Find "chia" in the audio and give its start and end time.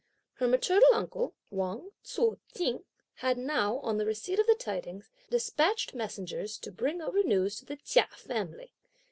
7.75-8.07